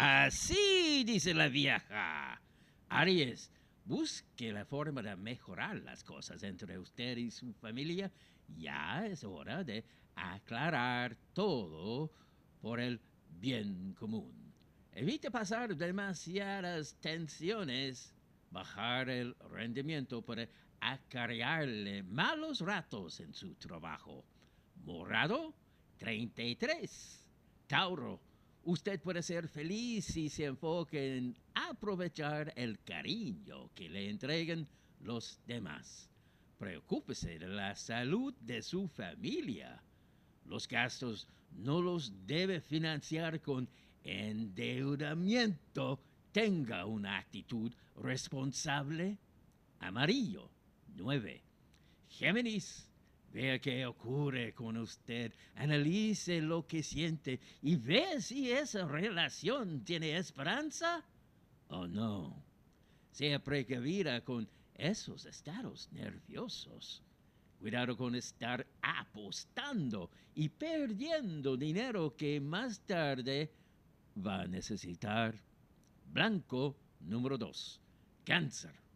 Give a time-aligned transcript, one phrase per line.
[0.00, 2.40] Así dice la vieja.
[2.88, 3.50] Aries,
[3.84, 8.08] busque la forma de mejorar las cosas entre usted y su familia.
[8.58, 9.84] Ya es hora de
[10.14, 12.12] aclarar todo
[12.60, 13.00] por el
[13.40, 14.32] bien común.
[14.92, 18.14] Evite pasar demasiadas tensiones,
[18.52, 24.24] bajar el rendimiento para acarrearle malos ratos en su trabajo.
[24.84, 25.52] Morado,
[25.96, 27.24] 33.
[27.66, 28.20] Tauro,
[28.64, 34.66] usted puede ser feliz si se enfoca en aprovechar el cariño que le entreguen
[35.00, 36.08] los demás.
[36.58, 39.82] Preocúpese de la salud de su familia.
[40.44, 43.68] Los gastos no los debe financiar con
[44.02, 46.00] endeudamiento.
[46.32, 49.18] Tenga una actitud responsable.
[49.80, 50.50] Amarillo,
[50.96, 51.42] 9.
[52.08, 52.88] Géminis,
[53.32, 60.16] Vea qué ocurre con usted, analice lo que siente y ve si esa relación tiene
[60.16, 61.04] esperanza
[61.68, 62.42] o no.
[63.10, 67.02] Sea precavida con esos estados nerviosos.
[67.58, 73.50] Cuidado con estar apostando y perdiendo dinero que más tarde
[74.16, 75.34] va a necesitar.
[76.06, 77.80] Blanco número 2.
[78.24, 78.87] Cáncer.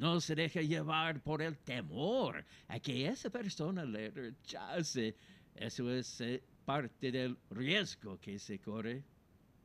[0.00, 5.14] No se deje llevar por el temor a que esa persona le rechace.
[5.54, 9.04] Eso es eh, parte del riesgo que se corre.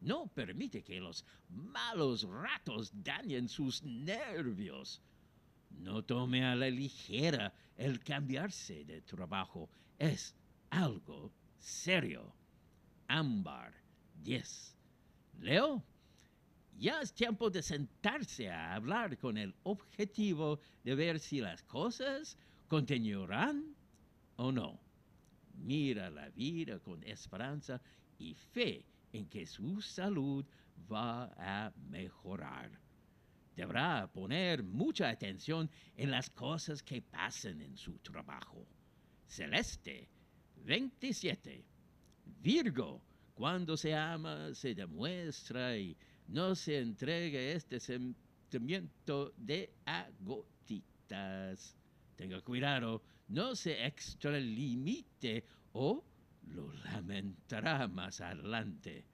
[0.00, 5.02] No permite que los malos ratos dañen sus nervios.
[5.70, 9.68] No tome a la ligera el cambiarse de trabajo.
[9.98, 10.36] Es
[10.70, 12.32] algo serio.
[13.08, 13.74] Ámbar
[14.22, 14.76] 10.
[15.40, 15.82] Leo
[16.80, 22.38] ya es tiempo de sentarse a hablar con el objetivo de ver si las cosas
[22.68, 23.76] continuarán
[24.36, 24.80] o no.
[25.52, 27.82] Mira la vida con esperanza
[28.18, 30.46] y fe en que su salud
[30.90, 32.70] va a mejorar.
[33.54, 38.66] Deberá poner mucha atención en las cosas que pasan en su trabajo.
[39.26, 40.08] Celeste,
[40.64, 41.62] 27.
[42.40, 43.02] Virgo,
[43.34, 45.94] cuando se ama, se demuestra y
[46.30, 51.74] no se entregue este sentimiento de agotitas.
[52.14, 56.04] Tenga cuidado, no se extralimite o
[56.54, 59.04] lo lamentará más adelante.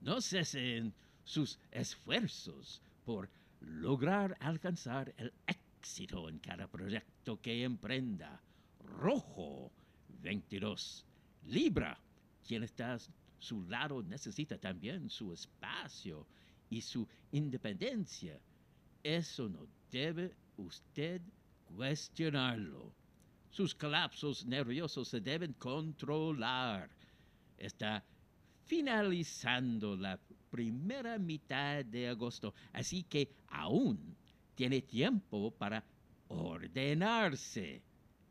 [0.00, 0.94] No cesen
[1.24, 3.28] sus esfuerzos por
[3.60, 8.40] lograr alcanzar el éxito en cada proyecto que emprenda.
[8.78, 9.72] Rojo
[10.22, 11.04] 22.
[11.46, 11.98] Libra,
[12.46, 12.98] quien está a
[13.38, 16.26] su lado necesita también su espacio
[16.70, 18.40] y su independencia.
[19.02, 21.20] Eso no debe usted
[21.64, 22.94] cuestionarlo.
[23.50, 26.88] Sus colapsos nerviosos se deben controlar.
[27.58, 28.04] Está
[28.64, 30.18] finalizando la
[30.50, 34.16] primera mitad de agosto, así que aún
[34.54, 35.84] tiene tiempo para
[36.28, 37.82] ordenarse.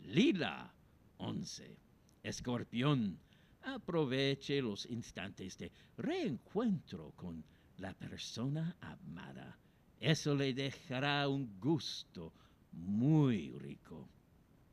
[0.00, 0.72] Lila
[1.18, 1.76] 11.
[2.22, 3.18] Escorpión,
[3.62, 7.42] aproveche los instantes de reencuentro con
[7.78, 9.58] la persona amada.
[10.00, 12.32] Eso le dejará un gusto
[12.72, 14.08] muy rico.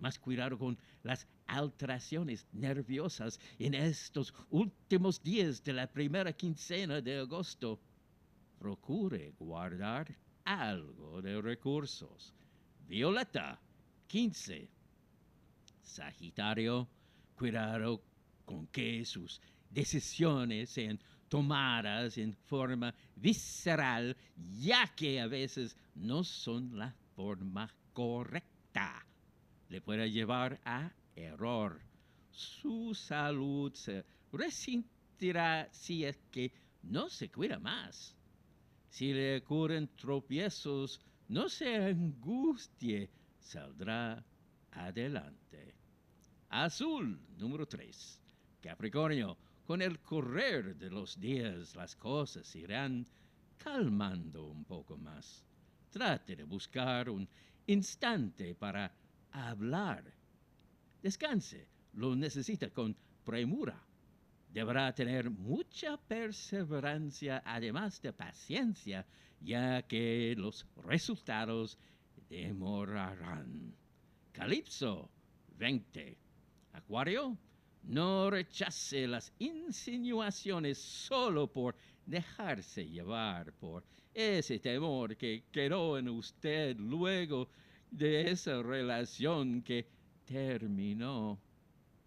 [0.00, 7.18] Más cuidado con las alteraciones nerviosas en estos últimos días de la primera quincena de
[7.18, 7.80] agosto.
[8.58, 10.14] Procure guardar
[10.44, 12.32] algo de recursos.
[12.86, 13.60] Violeta,
[14.06, 14.68] 15.
[15.82, 16.88] Sagitario,
[17.34, 18.02] cuidado
[18.44, 20.98] con que sus decisiones sean
[21.28, 24.16] tomadas en forma visceral,
[24.58, 29.04] ya que a veces no son la forma correcta.
[29.68, 31.80] Le puede llevar a error.
[32.30, 36.52] Su salud se resentirá si es que
[36.82, 38.14] no se cuida más.
[38.88, 44.24] Si le ocurren tropiezos, no se angustie, saldrá
[44.72, 45.74] adelante.
[46.50, 48.20] Azul, número 3.
[48.62, 49.36] Capricornio,
[49.68, 53.06] con el correr de los días las cosas irán
[53.58, 55.44] calmando un poco más.
[55.90, 57.28] Trate de buscar un
[57.66, 58.90] instante para
[59.30, 60.10] hablar.
[61.02, 63.78] Descanse, lo necesita con premura.
[64.50, 69.04] Deberá tener mucha perseverancia, además de paciencia,
[69.38, 71.76] ya que los resultados
[72.30, 73.74] demorarán.
[74.32, 75.10] Calipso
[75.58, 76.16] 20.
[76.72, 77.36] Acuario
[77.88, 81.74] no rechace las insinuaciones solo por
[82.04, 83.82] dejarse llevar por
[84.12, 87.48] ese temor que quedó en usted luego
[87.90, 89.88] de esa relación que
[90.26, 91.40] terminó.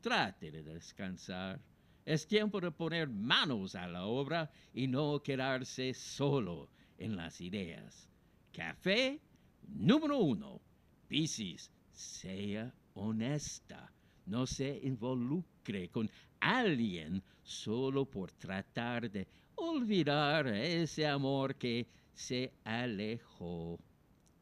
[0.00, 1.60] Trate de descansar.
[2.04, 6.68] Es tiempo de poner manos a la obra y no quedarse solo
[6.98, 8.08] en las ideas.
[8.52, 9.20] Café
[9.66, 10.60] número uno.
[11.08, 13.90] Piscis, sea honesta.
[14.26, 15.53] No se involucre
[15.90, 23.78] con alguien solo por tratar de olvidar ese amor que se alejó.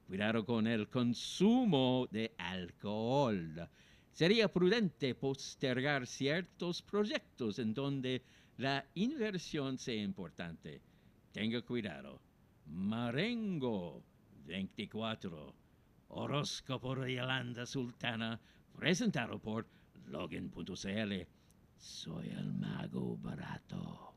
[0.06, 3.68] Cuidado con el consumo de alcohol.
[4.10, 8.22] Sería prudente postergar ciertos proyectos en donde
[8.58, 10.80] la inversión sea importante.
[11.32, 12.20] Tenga cuidado.
[12.66, 14.02] Marengo
[14.46, 15.54] 24.
[16.08, 18.38] Horóscopo de Yolanda Sultana,
[18.76, 19.66] presentado por
[20.06, 21.26] Login.cl.
[21.78, 24.11] Soy el mago barato.